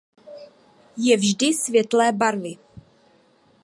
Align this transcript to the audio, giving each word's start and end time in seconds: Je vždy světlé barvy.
Je 0.97 1.17
vždy 1.17 1.53
světlé 1.53 2.11
barvy. 2.11 2.53